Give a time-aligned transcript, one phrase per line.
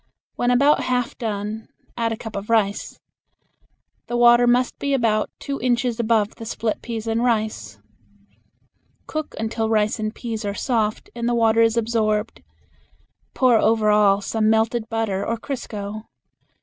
[0.33, 2.99] When about half done add a cup of rice.
[4.07, 7.77] The water must be about two inches above the split peas and rice.
[9.05, 12.41] Cook until rice and peas are soft and the water is absorbed.
[13.35, 16.07] Pour over all some melted butter or crisco.